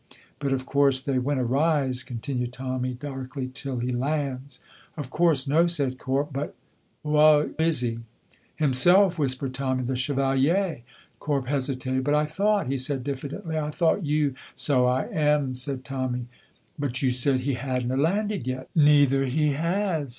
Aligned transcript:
"But 0.39 0.51
of 0.51 0.65
course 0.65 0.99
they 0.99 1.19
winna 1.19 1.43
rise," 1.43 2.01
continued 2.01 2.53
Tommy, 2.53 2.95
darkly, 2.95 3.51
"till 3.53 3.77
he 3.77 3.91
lands." 3.91 4.59
"Of 4.97 5.11
course 5.11 5.47
no," 5.47 5.67
said 5.67 5.99
Corp, 5.99 6.33
"but 6.33 6.55
wha 7.03 7.45
is 7.59 7.81
he?" 7.81 7.99
"Himsel'," 8.55 9.11
whispered 9.11 9.53
Tommy, 9.53 9.83
"the 9.83 9.95
Chevalier!" 9.95 10.81
Corp 11.19 11.45
hesitated. 11.45 12.03
"But, 12.03 12.15
I 12.15 12.25
thought," 12.25 12.65
he 12.65 12.79
said 12.79 13.03
diffidently, 13.03 13.59
"I 13.59 13.69
thought 13.69 14.03
you" 14.03 14.33
"So 14.67 14.87
I 14.87 15.05
am," 15.11 15.53
said 15.53 15.85
Tommy. 15.85 16.25
"But 16.79 17.03
you 17.03 17.11
said 17.11 17.41
he 17.41 17.53
hadna 17.53 17.95
landed 17.95 18.47
yet?" 18.47 18.69
"Neither 18.73 19.25
he 19.25 19.49
has." 19.51 20.09